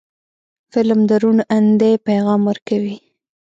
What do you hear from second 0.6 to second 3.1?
فلم د روڼ اندۍ پیغام ورکوي